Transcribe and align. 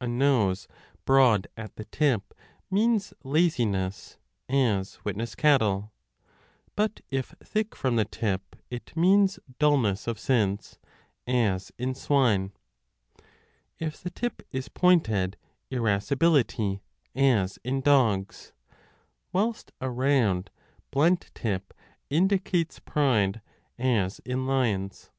A 0.00 0.06
nose 0.06 0.68
broad 1.04 1.48
4 1.56 1.64
at 1.64 1.74
the 1.74 1.84
tip 1.86 2.34
means 2.70 3.12
laziness, 3.24 4.16
as 4.48 5.04
witness 5.04 5.34
cattle: 5.34 5.90
but 6.76 7.00
if 7.10 7.34
thick 7.42 7.74
from 7.74 7.96
the 7.96 8.04
tip, 8.04 8.54
it 8.70 8.96
means 8.96 9.40
dullness 9.58 10.06
of 10.06 10.20
sense, 10.20 10.78
as 11.26 11.72
in 11.78 11.94
30 11.94 11.98
swine; 12.00 12.52
if 13.80 14.00
the 14.00 14.10
tip 14.10 14.42
is 14.52 14.68
pointed, 14.68 15.36
irascibility, 15.68 16.80
as 17.16 17.58
in 17.64 17.80
dogs; 17.80 18.52
whilst 19.32 19.72
a 19.80 19.90
round, 19.90 20.50
blunt 20.92 21.28
tip 21.34 21.74
indicates 22.08 22.78
pride, 22.78 23.40
as 23.80 24.20
in 24.20 24.46
lions. 24.46 25.10